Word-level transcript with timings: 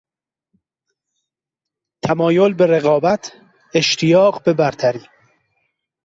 تمایل 2.03 2.53
به 2.53 2.65
رقابت، 2.67 3.31
اشتیاق 3.73 4.43
به 4.43 4.53
برتری 4.53 5.05